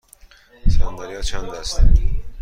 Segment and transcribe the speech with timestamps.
[0.69, 1.83] صندلی ها چند است؟